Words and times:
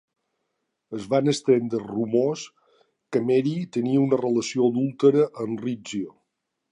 Es 0.99 1.03
van 1.09 1.27
estendre 1.33 1.77
els 1.81 1.91
rumors 1.91 2.45
que 3.15 3.23
Mary 3.27 3.53
tenia 3.77 4.01
una 4.07 4.19
relació 4.23 4.71
adúltera 4.73 5.27
amb 5.45 5.63
Rizzio. 5.67 6.15